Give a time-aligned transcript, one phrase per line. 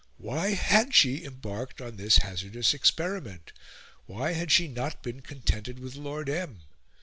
[0.17, 3.53] Why had she embarked on this hazardous experiment?
[4.07, 6.61] Why had she not been contented with Lord M.?